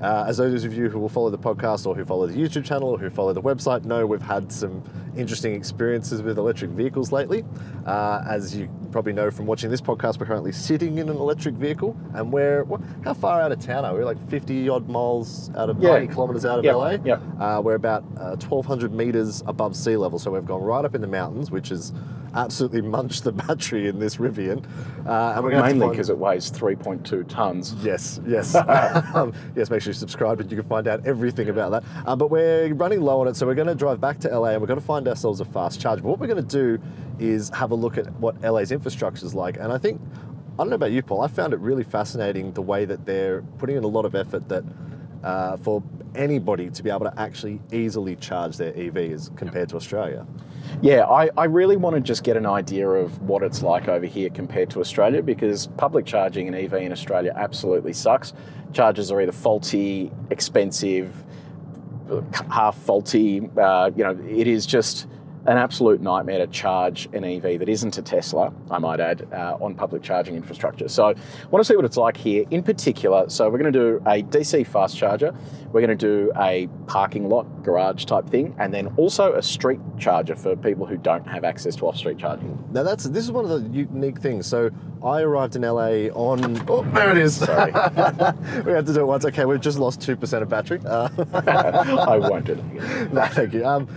Uh, 0.00 0.24
as 0.26 0.36
those 0.36 0.64
of 0.64 0.74
you 0.74 0.88
who 0.88 0.98
will 0.98 1.08
follow 1.08 1.30
the 1.30 1.38
podcast 1.38 1.86
or 1.86 1.94
who 1.94 2.04
follow 2.04 2.26
the 2.26 2.34
YouTube 2.34 2.64
channel 2.64 2.90
or 2.90 2.98
who 2.98 3.08
follow 3.08 3.32
the 3.32 3.42
website 3.42 3.84
know, 3.84 4.06
we've 4.06 4.20
had 4.20 4.52
some 4.52 4.82
interesting 5.16 5.54
experiences 5.54 6.22
with 6.22 6.38
electric 6.38 6.70
vehicles 6.70 7.12
lately. 7.12 7.44
Uh, 7.86 8.22
as 8.28 8.54
you 8.54 8.68
probably 8.96 9.12
know 9.12 9.30
from 9.30 9.44
watching 9.44 9.68
this 9.68 9.82
podcast, 9.82 10.18
we're 10.18 10.24
currently 10.24 10.50
sitting 10.52 10.96
in 10.96 11.10
an 11.10 11.16
electric 11.16 11.54
vehicle, 11.56 11.94
and 12.14 12.32
we're 12.32 12.64
what, 12.64 12.80
how 13.04 13.12
far 13.12 13.42
out 13.42 13.52
of 13.52 13.60
town 13.60 13.84
are 13.84 13.94
we? 13.94 14.02
Like 14.02 14.16
50 14.30 14.70
odd 14.70 14.88
miles 14.88 15.50
out 15.54 15.68
of 15.68 15.78
Yeah. 15.82 15.98
90 15.98 16.14
kilometers 16.14 16.46
out 16.46 16.60
of 16.60 16.64
Yep, 16.64 16.74
LA. 16.74 16.90
yep. 17.04 17.20
Uh, 17.38 17.60
we're 17.62 17.74
about 17.74 18.04
uh, 18.16 18.36
1,200 18.36 18.94
meters 18.94 19.42
above 19.46 19.76
sea 19.76 19.98
level, 19.98 20.18
so 20.18 20.30
we've 20.30 20.46
gone 20.46 20.62
right 20.62 20.82
up 20.82 20.94
in 20.94 21.02
the 21.02 21.06
mountains, 21.06 21.50
which 21.50 21.68
has 21.68 21.92
absolutely 22.34 22.80
munched 22.96 23.24
the 23.24 23.32
battery 23.32 23.86
in 23.86 23.98
this 23.98 24.16
Rivian. 24.16 24.64
Uh, 25.06 25.34
and 25.36 25.44
we're 25.44 25.50
Mainly 25.62 25.90
because 25.90 26.08
it 26.08 26.16
weighs 26.16 26.50
3.2 26.50 27.28
tons. 27.28 27.74
Yes, 27.82 28.18
yes. 28.26 28.54
um, 29.14 29.34
yes, 29.54 29.68
make 29.68 29.82
sure 29.82 29.90
you 29.90 29.94
subscribe 29.94 30.40
and 30.40 30.50
you 30.50 30.56
can 30.56 30.66
find 30.66 30.88
out 30.88 31.06
everything 31.06 31.50
about 31.50 31.70
that. 31.70 31.84
Uh, 32.06 32.16
but 32.16 32.30
we're 32.30 32.72
running 32.72 33.02
low 33.02 33.20
on 33.20 33.28
it, 33.28 33.36
so 33.36 33.46
we're 33.46 33.54
going 33.54 33.68
to 33.68 33.74
drive 33.74 34.00
back 34.00 34.18
to 34.20 34.28
LA 34.28 34.52
and 34.52 34.60
we're 34.62 34.66
going 34.66 34.80
to 34.80 34.86
find 34.86 35.06
ourselves 35.06 35.40
a 35.40 35.44
fast 35.44 35.82
charge. 35.82 36.02
But 36.02 36.08
what 36.08 36.18
we're 36.18 36.26
going 36.28 36.42
to 36.46 36.76
do 36.76 36.82
is 37.18 37.50
have 37.50 37.70
a 37.70 37.74
look 37.74 37.98
at 37.98 38.12
what 38.20 38.40
LA's 38.40 38.72
infrastructure 38.72 39.24
is 39.24 39.34
like. 39.34 39.56
And 39.58 39.72
I 39.72 39.78
think, 39.78 40.00
I 40.54 40.56
don't 40.58 40.70
know 40.70 40.76
about 40.76 40.92
you, 40.92 41.02
Paul, 41.02 41.22
I 41.22 41.28
found 41.28 41.52
it 41.52 41.60
really 41.60 41.84
fascinating 41.84 42.52
the 42.52 42.62
way 42.62 42.84
that 42.84 43.06
they're 43.06 43.42
putting 43.58 43.76
in 43.76 43.84
a 43.84 43.88
lot 43.88 44.04
of 44.04 44.14
effort 44.14 44.48
that 44.48 44.64
uh, 45.22 45.56
for 45.56 45.82
anybody 46.14 46.70
to 46.70 46.82
be 46.82 46.90
able 46.90 47.00
to 47.00 47.20
actually 47.20 47.60
easily 47.72 48.16
charge 48.16 48.56
their 48.56 48.72
EVs 48.72 49.36
compared 49.36 49.68
to 49.68 49.76
Australia. 49.76 50.26
Yeah, 50.82 51.04
I, 51.04 51.30
I 51.36 51.44
really 51.44 51.76
want 51.76 51.94
to 51.96 52.00
just 52.00 52.24
get 52.24 52.36
an 52.36 52.46
idea 52.46 52.88
of 52.88 53.20
what 53.22 53.42
it's 53.42 53.62
like 53.62 53.88
over 53.88 54.06
here 54.06 54.30
compared 54.30 54.70
to 54.70 54.80
Australia 54.80 55.22
because 55.22 55.68
public 55.76 56.06
charging 56.06 56.48
an 56.48 56.54
EV 56.54 56.74
in 56.74 56.92
Australia 56.92 57.32
absolutely 57.36 57.92
sucks. 57.92 58.32
Chargers 58.72 59.10
are 59.10 59.20
either 59.20 59.32
faulty, 59.32 60.10
expensive, 60.30 61.24
half 62.50 62.76
faulty. 62.78 63.48
Uh, 63.56 63.90
you 63.96 64.04
know, 64.04 64.18
it 64.28 64.46
is 64.46 64.66
just 64.66 65.06
an 65.46 65.58
absolute 65.58 66.00
nightmare 66.00 66.38
to 66.38 66.46
charge 66.48 67.08
an 67.12 67.24
EV 67.24 67.58
that 67.58 67.68
isn't 67.68 67.96
a 67.98 68.02
Tesla, 68.02 68.52
I 68.70 68.78
might 68.78 69.00
add, 69.00 69.28
uh, 69.32 69.56
on 69.60 69.74
public 69.74 70.02
charging 70.02 70.34
infrastructure. 70.34 70.88
So 70.88 71.08
I 71.08 71.14
want 71.50 71.64
to 71.64 71.64
see 71.64 71.76
what 71.76 71.84
it's 71.84 71.96
like 71.96 72.16
here 72.16 72.44
in 72.50 72.62
particular. 72.62 73.28
So 73.28 73.48
we're 73.48 73.58
going 73.58 73.72
to 73.72 73.78
do 73.78 73.96
a 74.06 74.22
DC 74.22 74.66
fast 74.66 74.96
charger, 74.96 75.34
we're 75.72 75.80
going 75.86 75.96
to 75.96 76.06
do 76.06 76.32
a 76.36 76.68
parking 76.86 77.28
lot 77.28 77.44
garage 77.62 78.04
type 78.04 78.28
thing, 78.28 78.54
and 78.58 78.72
then 78.72 78.88
also 78.96 79.34
a 79.34 79.42
street 79.42 79.80
charger 79.98 80.34
for 80.34 80.56
people 80.56 80.86
who 80.86 80.96
don't 80.96 81.26
have 81.26 81.44
access 81.44 81.76
to 81.76 81.86
off-street 81.86 82.18
charging. 82.18 82.62
Now 82.72 82.82
that's 82.82 83.04
this 83.04 83.24
is 83.24 83.32
one 83.32 83.44
of 83.44 83.50
the 83.50 83.68
unique 83.70 84.18
things. 84.18 84.46
So 84.46 84.70
I 85.04 85.20
arrived 85.20 85.56
in 85.56 85.62
LA 85.62 86.08
on 86.14 86.64
oh 86.68 86.82
there 86.92 87.10
it 87.10 87.18
is. 87.18 87.36
Sorry. 87.36 87.72
we 88.64 88.72
had 88.72 88.86
to 88.86 88.94
do 88.94 89.00
it 89.00 89.06
once. 89.06 89.24
Okay, 89.24 89.44
we've 89.44 89.60
just 89.60 89.78
lost 89.78 90.00
two 90.00 90.16
percent 90.16 90.42
of 90.42 90.48
battery. 90.48 90.80
Uh, 90.84 91.08
I 92.08 92.18
won't 92.18 92.46
do 92.46 92.54
that 92.54 92.64
again. 92.64 93.14
no, 93.14 93.26
thank 93.26 93.52
you. 93.52 93.66
Um, 93.66 93.88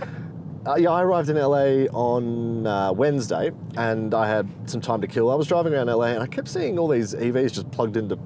uh, 0.66 0.76
yeah, 0.76 0.90
I 0.90 1.02
arrived 1.02 1.30
in 1.30 1.36
LA 1.36 1.86
on 1.92 2.66
uh, 2.66 2.92
Wednesday, 2.92 3.50
and 3.76 4.12
I 4.14 4.28
had 4.28 4.48
some 4.68 4.80
time 4.80 5.00
to 5.00 5.06
kill. 5.06 5.30
I 5.30 5.34
was 5.34 5.46
driving 5.46 5.72
around 5.72 5.86
LA, 5.86 6.06
and 6.06 6.22
I 6.22 6.26
kept 6.26 6.48
seeing 6.48 6.78
all 6.78 6.88
these 6.88 7.14
EVs 7.14 7.52
just 7.52 7.70
plugged 7.70 7.96
into 7.96 8.18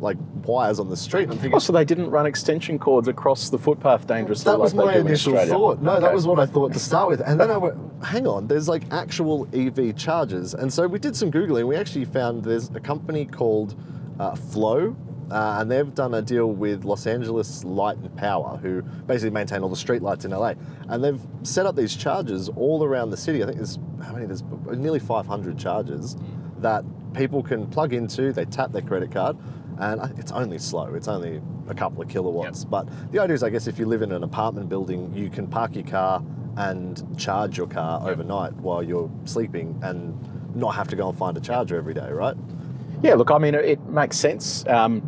like 0.00 0.16
wires 0.44 0.80
on 0.80 0.88
the 0.88 0.96
street. 0.96 1.24
I'm 1.24 1.36
thinking, 1.36 1.54
Oh, 1.54 1.58
so 1.58 1.72
they 1.72 1.84
didn't 1.84 2.10
run 2.10 2.26
extension 2.26 2.78
cords 2.78 3.06
across 3.06 3.50
the 3.50 3.58
footpath 3.58 4.06
dangerously 4.06 4.50
that 4.50 4.58
was 4.58 4.74
like 4.74 4.86
my 4.86 4.94
do 4.94 5.00
in 5.00 5.06
initial 5.06 5.36
thought. 5.46 5.82
No, 5.82 6.00
that 6.00 6.12
was 6.12 6.26
what 6.26 6.38
I 6.38 6.46
thought 6.46 6.72
to 6.72 6.78
start 6.78 7.08
with. 7.10 7.20
And 7.20 7.38
then 7.38 7.50
I 7.50 7.56
went, 7.56 7.76
hang 8.02 8.26
on, 8.26 8.46
there's 8.46 8.68
like 8.68 8.84
actual 8.92 9.46
EV 9.54 9.96
chargers. 9.96 10.54
And 10.54 10.72
so 10.72 10.86
we 10.86 10.98
did 10.98 11.14
some 11.14 11.30
Googling. 11.30 11.66
We 11.66 11.76
actually 11.76 12.06
found 12.06 12.44
there's 12.44 12.70
a 12.70 12.80
company 12.80 13.26
called 13.26 13.74
uh, 14.18 14.34
FLO. 14.34 14.96
Uh, 15.30 15.58
and 15.60 15.70
they've 15.70 15.94
done 15.94 16.14
a 16.14 16.22
deal 16.22 16.46
with 16.52 16.84
Los 16.84 17.06
Angeles 17.06 17.64
Light 17.64 17.96
and 17.96 18.14
Power, 18.16 18.58
who 18.58 18.82
basically 18.82 19.30
maintain 19.30 19.62
all 19.62 19.68
the 19.68 19.76
street 19.76 20.02
lights 20.02 20.24
in 20.24 20.30
LA. 20.30 20.54
And 20.88 21.02
they've 21.02 21.20
set 21.42 21.66
up 21.66 21.76
these 21.76 21.96
chargers 21.96 22.48
all 22.50 22.84
around 22.84 23.10
the 23.10 23.16
city. 23.16 23.42
I 23.42 23.46
think 23.46 23.56
there's 23.56 23.78
how 24.04 24.12
many? 24.12 24.26
There's 24.26 24.42
nearly 24.76 25.00
500 25.00 25.58
chargers 25.58 26.16
that 26.58 26.84
people 27.14 27.42
can 27.42 27.66
plug 27.66 27.94
into. 27.94 28.32
They 28.32 28.44
tap 28.44 28.72
their 28.72 28.82
credit 28.82 29.10
card, 29.12 29.36
and 29.78 30.18
it's 30.18 30.32
only 30.32 30.58
slow. 30.58 30.94
It's 30.94 31.08
only 31.08 31.40
a 31.68 31.74
couple 31.74 32.02
of 32.02 32.08
kilowatts. 32.08 32.64
But 32.64 32.86
the 33.12 33.18
idea 33.20 33.34
is, 33.34 33.42
I 33.42 33.50
guess, 33.50 33.66
if 33.66 33.78
you 33.78 33.86
live 33.86 34.02
in 34.02 34.12
an 34.12 34.22
apartment 34.24 34.68
building, 34.68 35.12
you 35.16 35.30
can 35.30 35.46
park 35.46 35.74
your 35.74 35.84
car 35.84 36.22
and 36.56 37.02
charge 37.18 37.56
your 37.58 37.66
car 37.66 38.08
overnight 38.08 38.52
while 38.56 38.82
you're 38.82 39.10
sleeping, 39.24 39.78
and 39.82 40.14
not 40.54 40.74
have 40.74 40.86
to 40.88 40.96
go 40.96 41.08
and 41.08 41.18
find 41.18 41.36
a 41.36 41.40
charger 41.40 41.76
every 41.76 41.94
day, 41.94 42.08
right? 42.10 42.36
Yeah, 43.04 43.16
look, 43.16 43.30
I 43.30 43.36
mean, 43.36 43.54
it, 43.54 43.78
makes 43.86 44.16
sense. 44.16 44.66
Um, 44.66 45.06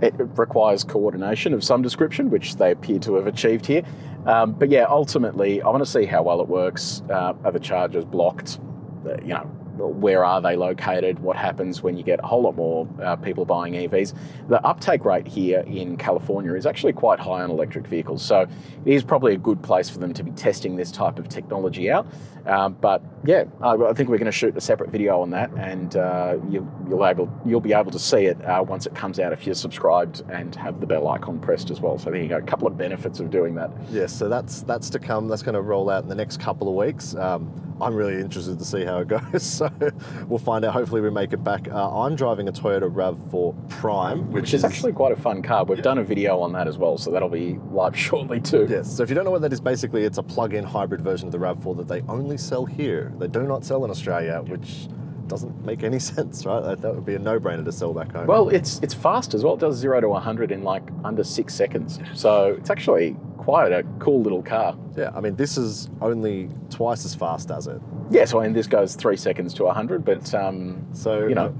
it 0.00 0.14
requires 0.16 0.84
coordination 0.84 1.52
of 1.52 1.64
some 1.64 1.82
description, 1.82 2.30
which 2.30 2.56
they 2.56 2.70
appear 2.70 3.00
to 3.00 3.16
have 3.16 3.26
achieved 3.26 3.66
here. 3.66 3.82
Um, 4.24 4.52
but 4.52 4.70
yeah, 4.70 4.86
ultimately, 4.88 5.60
I 5.62 5.68
want 5.68 5.84
to 5.84 5.90
see 5.90 6.04
how 6.04 6.22
well 6.22 6.40
it 6.40 6.46
works. 6.46 7.02
Uh, 7.10 7.34
are 7.42 7.50
the 7.50 7.58
chargers 7.58 8.04
blocked? 8.04 8.60
Uh, 9.04 9.16
you 9.20 9.34
know, 9.34 9.50
where 9.78 10.24
are 10.24 10.40
they 10.40 10.54
located? 10.54 11.18
What 11.18 11.36
happens 11.36 11.82
when 11.82 11.96
you 11.96 12.04
get 12.04 12.20
a 12.22 12.26
whole 12.26 12.42
lot 12.42 12.54
more 12.54 12.88
uh, 13.02 13.16
people 13.16 13.44
buying 13.44 13.74
EVs? 13.74 14.16
The 14.48 14.64
uptake 14.64 15.04
rate 15.04 15.26
here 15.26 15.64
in 15.66 15.96
California 15.96 16.54
is 16.54 16.66
actually 16.66 16.92
quite 16.92 17.18
high 17.18 17.42
on 17.42 17.50
electric 17.50 17.86
vehicles, 17.86 18.22
so 18.22 18.42
it 18.42 18.92
is 18.92 19.02
probably 19.02 19.34
a 19.34 19.38
good 19.38 19.62
place 19.62 19.90
for 19.90 19.98
them 19.98 20.14
to 20.14 20.22
be 20.22 20.30
testing 20.32 20.76
this 20.76 20.90
type 20.92 21.18
of 21.18 21.28
technology 21.28 21.90
out. 21.90 22.06
Um, 22.46 22.74
but 22.80 23.02
yeah, 23.26 23.44
I, 23.60 23.74
I 23.74 23.92
think 23.92 24.08
we're 24.08 24.18
going 24.18 24.26
to 24.26 24.32
shoot 24.32 24.56
a 24.56 24.60
separate 24.60 24.90
video 24.90 25.20
on 25.20 25.30
that, 25.30 25.50
and 25.56 25.96
uh, 25.96 26.36
you, 26.48 26.68
you'll 26.88 27.06
able 27.06 27.28
you'll 27.44 27.60
be 27.60 27.72
able 27.72 27.90
to 27.90 27.98
see 27.98 28.26
it 28.26 28.42
uh, 28.44 28.62
once 28.66 28.86
it 28.86 28.94
comes 28.94 29.18
out 29.18 29.32
if 29.32 29.46
you're 29.46 29.54
subscribed 29.54 30.22
and 30.30 30.54
have 30.54 30.80
the 30.80 30.86
bell 30.86 31.08
icon 31.08 31.38
pressed 31.38 31.70
as 31.70 31.80
well. 31.80 31.98
So 31.98 32.10
there 32.10 32.20
you 32.20 32.28
go, 32.28 32.38
a 32.38 32.42
couple 32.42 32.66
of 32.66 32.76
benefits 32.76 33.20
of 33.20 33.30
doing 33.30 33.54
that. 33.56 33.70
Yes, 33.90 34.12
so 34.12 34.28
that's 34.28 34.62
that's 34.62 34.90
to 34.90 34.98
come. 34.98 35.28
That's 35.28 35.42
going 35.42 35.54
to 35.54 35.62
roll 35.62 35.90
out 35.90 36.02
in 36.02 36.08
the 36.08 36.14
next 36.14 36.40
couple 36.40 36.68
of 36.68 36.74
weeks. 36.74 37.14
Um, 37.14 37.62
I'm 37.80 37.94
really 37.94 38.14
interested 38.20 38.58
to 38.58 38.64
see 38.64 38.84
how 38.84 38.98
it 39.00 39.08
goes. 39.32 39.42
So 39.42 39.70
we'll 40.28 40.38
find 40.38 40.64
out. 40.64 40.72
Hopefully, 40.72 41.00
we 41.00 41.10
make 41.10 41.32
it 41.32 41.44
back. 41.44 41.68
Uh, 41.68 42.04
I'm 42.04 42.16
driving 42.16 42.48
a 42.48 42.52
Toyota 42.52 42.90
Rav4 42.90 43.68
Prime, 43.68 44.30
which, 44.32 44.42
Which 44.42 44.54
is 44.54 44.64
actually 44.64 44.92
quite 44.92 45.12
a 45.12 45.16
fun 45.16 45.42
car. 45.42 45.64
We've 45.64 45.82
done 45.82 45.98
a 45.98 46.04
video 46.04 46.40
on 46.40 46.52
that 46.52 46.68
as 46.68 46.78
well, 46.78 46.96
so 46.96 47.10
that'll 47.10 47.28
be 47.28 47.58
live 47.70 47.96
shortly 48.06 48.40
too. 48.40 48.66
Yes. 48.68 48.96
So 48.96 49.02
if 49.02 49.08
you 49.08 49.14
don't 49.14 49.24
know 49.24 49.30
what 49.30 49.42
that 49.42 49.52
is, 49.52 49.60
basically 49.60 50.04
it's 50.04 50.18
a 50.18 50.22
plug-in 50.22 50.64
hybrid 50.64 51.00
version 51.00 51.28
of 51.28 51.32
the 51.32 51.38
Rav4 51.38 51.76
that 51.78 51.88
they 51.88 52.02
only 52.02 52.38
sell 52.38 52.64
here. 52.64 53.12
They 53.18 53.28
do 53.28 53.42
not 53.42 53.64
sell 53.64 53.84
in 53.84 53.90
Australia, 53.90 54.42
which 54.46 54.88
doesn't 55.26 55.64
make 55.64 55.82
any 55.82 55.98
sense, 56.12 56.46
right? 56.46 56.62
That, 56.62 56.82
that 56.82 56.94
would 56.94 57.04
be 57.04 57.14
a 57.14 57.18
no-brainer 57.18 57.64
to 57.64 57.72
sell 57.72 57.92
back 57.92 58.12
home. 58.12 58.26
Well, 58.26 58.48
it's 58.48 58.78
it's 58.82 58.94
fast 58.94 59.34
as 59.34 59.42
well. 59.44 59.54
It 59.54 59.60
does 59.60 59.76
zero 59.76 60.00
to 60.00 60.08
100 60.08 60.52
in 60.52 60.62
like 60.62 60.84
under 61.04 61.24
six 61.24 61.54
seconds. 61.54 61.98
So 62.14 62.54
it's 62.58 62.70
actually 62.70 63.16
quite 63.38 63.70
a 63.72 63.84
cool 64.00 64.20
little 64.22 64.42
car. 64.42 64.76
yeah. 64.96 65.10
I 65.14 65.20
mean, 65.20 65.36
this 65.36 65.56
is 65.56 65.88
only 66.00 66.48
twice 66.70 67.04
as 67.04 67.14
fast 67.14 67.50
as 67.50 67.66
it. 67.68 67.80
Yeah, 68.10 68.24
so 68.24 68.40
I 68.40 68.44
mean, 68.44 68.52
this 68.52 68.66
goes 68.66 68.96
three 68.96 69.16
seconds 69.16 69.54
to 69.54 69.64
100, 69.64 70.04
but 70.04 70.34
um, 70.34 70.84
So 70.92 71.26
You 71.28 71.34
know, 71.34 71.54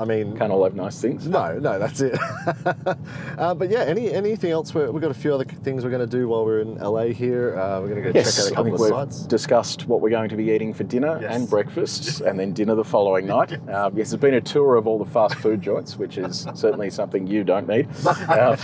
I 0.00 0.04
mean, 0.06 0.34
can't 0.36 0.50
all 0.50 0.64
have 0.64 0.74
nice 0.74 0.98
things. 1.00 1.28
No, 1.28 1.58
no, 1.58 1.78
that's 1.78 2.00
it. 2.00 2.18
uh, 3.38 3.54
but 3.54 3.68
yeah, 3.68 3.80
any 3.80 4.10
anything 4.12 4.50
else? 4.50 4.74
We're, 4.74 4.90
we've 4.90 5.02
got 5.02 5.10
a 5.10 5.14
few 5.14 5.34
other 5.34 5.44
things 5.44 5.84
we're 5.84 5.90
going 5.90 6.08
to 6.08 6.16
do 6.18 6.26
while 6.26 6.44
we're 6.46 6.60
in 6.60 6.76
LA 6.76 7.04
here. 7.08 7.58
Uh, 7.58 7.80
we're 7.80 7.88
going 7.88 8.02
to 8.02 8.12
go 8.12 8.18
Yes, 8.18 8.34
check 8.36 8.44
out 8.46 8.48
a 8.48 8.52
I 8.52 8.54
couple 8.56 8.64
think 8.64 8.74
of 8.76 8.80
we've 8.80 9.12
sites. 9.12 9.26
discussed 9.26 9.86
what 9.88 10.00
we're 10.00 10.08
going 10.10 10.30
to 10.30 10.36
be 10.36 10.50
eating 10.52 10.72
for 10.72 10.84
dinner 10.84 11.18
Yes. 11.20 11.34
and 11.36 11.50
breakfast, 11.50 12.20
and 12.26 12.40
then 12.40 12.54
dinner 12.54 12.74
the 12.74 12.84
following 12.84 13.26
night. 13.26 13.52
Um, 13.68 13.96
yes, 13.96 14.10
there's 14.10 14.14
been 14.20 14.34
a 14.34 14.40
tour 14.40 14.76
of 14.76 14.86
all 14.86 14.98
the 14.98 15.10
fast 15.10 15.34
food 15.34 15.60
joints, 15.60 15.98
which 15.98 16.16
is 16.16 16.46
certainly 16.54 16.88
something 16.88 17.26
you 17.26 17.44
don't 17.44 17.68
need. 17.68 17.86
Uh, 18.06 18.56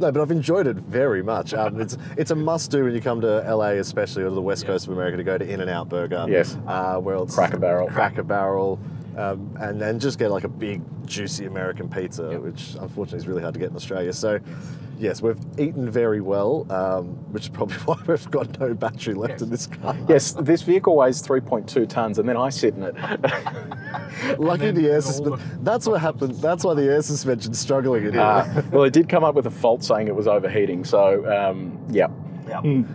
No, 0.00 0.10
but 0.10 0.20
I've 0.20 0.32
enjoyed 0.32 0.66
it 0.66 0.74
very 0.76 1.22
much. 1.22 1.54
Um, 1.54 1.80
it's 1.80 1.96
it's 2.16 2.32
a 2.32 2.34
must 2.34 2.72
do 2.72 2.82
when 2.82 2.94
you 2.94 3.00
come 3.00 3.20
to 3.20 3.40
LA, 3.54 3.74
especially 3.78 4.24
or 4.24 4.28
to 4.30 4.34
the 4.34 4.42
west 4.42 4.66
coast 4.66 4.88
of 4.88 4.92
America, 4.92 5.16
to 5.16 5.22
go 5.22 5.38
to 5.38 5.48
In-N-Out 5.48 5.88
Burger. 5.88 6.26
Yes. 6.28 6.58
Uh, 6.66 6.96
where 6.98 7.14
else? 7.14 7.32
Cracker 7.32 7.58
Barrel. 7.58 7.86
Cracker 7.88 8.24
Barrel. 8.24 8.80
Um, 9.16 9.56
and 9.60 9.80
then 9.80 9.98
just 9.98 10.18
get 10.18 10.30
like 10.30 10.44
a 10.44 10.48
big 10.48 10.82
juicy 11.06 11.46
American 11.46 11.88
pizza, 11.88 12.40
which 12.40 12.74
unfortunately 12.80 13.18
is 13.18 13.28
really 13.28 13.42
hard 13.42 13.54
to 13.54 13.60
get 13.60 13.70
in 13.70 13.76
Australia. 13.76 14.12
So, 14.12 14.40
yes, 14.98 15.22
we've 15.22 15.38
eaten 15.58 15.88
very 15.88 16.20
well, 16.20 16.66
um, 16.70 17.06
which 17.32 17.44
is 17.44 17.48
probably 17.48 17.76
why 17.84 17.96
we've 18.06 18.30
got 18.30 18.58
no 18.58 18.74
battery 18.74 19.14
left 19.14 19.42
in 19.42 19.50
this 19.50 19.66
car. 19.66 19.96
yes, 20.08 20.32
this 20.32 20.62
vehicle 20.62 20.96
weighs 20.96 21.22
3.2 21.22 21.88
tons, 21.88 22.18
and 22.18 22.28
then 22.28 22.36
I 22.36 22.48
sit 22.48 22.74
in 22.74 22.82
it. 22.82 22.94
Lucky 24.38 24.70
the 24.70 24.88
air 24.90 25.00
suspension. 25.00 25.58
That's 25.62 25.86
what 25.86 26.00
happened. 26.00 26.34
That's 26.36 26.64
why 26.64 26.74
the 26.74 26.84
air 26.84 27.02
suspension's 27.02 27.58
struggling 27.58 28.06
in 28.06 28.12
here. 28.12 28.20
Uh, 28.20 28.62
well, 28.70 28.84
it 28.84 28.92
did 28.92 29.08
come 29.08 29.24
up 29.24 29.34
with 29.34 29.46
a 29.46 29.50
fault 29.50 29.84
saying 29.84 30.08
it 30.08 30.14
was 30.14 30.26
overheating. 30.26 30.84
So, 30.84 31.24
um, 31.32 31.78
yeah. 31.90 32.08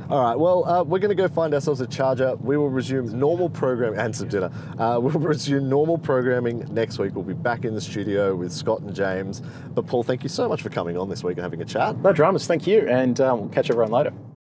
All 0.09 0.21
right. 0.21 0.35
Well, 0.35 0.65
uh, 0.65 0.83
we're 0.83 0.99
going 0.99 1.09
to 1.09 1.15
go 1.15 1.27
find 1.27 1.53
ourselves 1.53 1.81
a 1.81 1.87
charger. 1.87 2.35
We 2.37 2.57
will 2.57 2.69
resume 2.69 3.17
normal 3.17 3.49
program 3.49 3.97
and 3.97 4.15
some 4.15 4.27
dinner. 4.27 4.51
Uh, 4.77 4.99
we'll 5.01 5.11
resume 5.13 5.69
normal 5.69 5.97
programming 5.97 6.65
next 6.73 6.99
week. 6.99 7.15
We'll 7.15 7.23
be 7.23 7.33
back 7.33 7.65
in 7.65 7.75
the 7.75 7.81
studio 7.81 8.35
with 8.35 8.51
Scott 8.51 8.81
and 8.81 8.95
James. 8.95 9.41
But 9.73 9.87
Paul, 9.87 10.03
thank 10.03 10.23
you 10.23 10.29
so 10.29 10.47
much 10.47 10.61
for 10.61 10.69
coming 10.69 10.97
on 10.97 11.09
this 11.09 11.23
week 11.23 11.37
and 11.37 11.43
having 11.43 11.61
a 11.61 11.65
chat. 11.65 11.97
No 11.97 12.13
dramas, 12.13 12.47
thank 12.47 12.67
you, 12.67 12.87
and 12.87 13.19
um, 13.21 13.39
we'll 13.41 13.49
catch 13.49 13.69
everyone 13.69 13.91
later. 13.91 14.13